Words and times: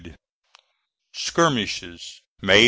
Skirmishes, 1.13 2.23
May 2.41 2.53
3 2.57 2.59